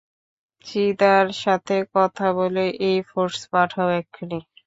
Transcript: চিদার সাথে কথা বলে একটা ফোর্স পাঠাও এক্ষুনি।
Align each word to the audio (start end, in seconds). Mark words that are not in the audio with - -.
চিদার 0.65 1.25
সাথে 1.41 1.75
কথা 1.95 2.27
বলে 2.37 2.63
একটা 2.83 3.07
ফোর্স 3.09 3.39
পাঠাও 3.51 3.89
এক্ষুনি। 3.99 4.39